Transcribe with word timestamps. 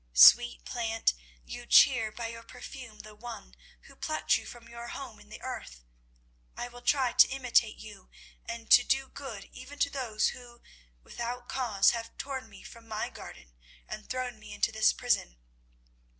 Sweet 0.13 0.65
plant, 0.65 1.13
you 1.45 1.67
cheer 1.67 2.11
by 2.11 2.25
your 2.25 2.41
perfume 2.41 3.01
the 3.01 3.13
one 3.13 3.53
who 3.81 3.95
plucked 3.95 4.35
you 4.35 4.47
from 4.47 4.67
your 4.67 4.87
home 4.87 5.19
in 5.19 5.29
the 5.29 5.43
earth. 5.43 5.83
I 6.57 6.69
will 6.69 6.81
try 6.81 7.13
to 7.13 7.27
imitate 7.29 7.77
you 7.77 8.09
and 8.43 8.71
to 8.71 8.83
do 8.83 9.09
good 9.09 9.45
even 9.53 9.77
to 9.77 9.91
those 9.91 10.29
who 10.29 10.63
without 11.03 11.47
cause 11.47 11.91
have 11.91 12.17
torn 12.17 12.49
me 12.49 12.63
from 12.63 12.87
my 12.87 13.11
garden 13.11 13.53
and 13.87 14.09
thrown 14.09 14.39
me 14.39 14.53
into 14.55 14.71
this 14.71 14.91
prison. 14.91 15.37